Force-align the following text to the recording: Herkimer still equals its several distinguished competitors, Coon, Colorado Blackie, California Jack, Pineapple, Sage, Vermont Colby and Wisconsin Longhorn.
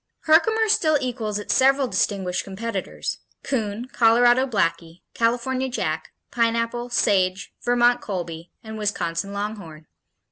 Herkimer 0.21 0.67
still 0.67 0.97
equals 0.99 1.37
its 1.37 1.53
several 1.53 1.87
distinguished 1.87 2.43
competitors, 2.43 3.19
Coon, 3.43 3.85
Colorado 3.89 4.47
Blackie, 4.47 5.01
California 5.13 5.69
Jack, 5.69 6.11
Pineapple, 6.31 6.89
Sage, 6.89 7.53
Vermont 7.61 8.01
Colby 8.01 8.49
and 8.63 8.79
Wisconsin 8.79 9.31
Longhorn. 9.31 9.85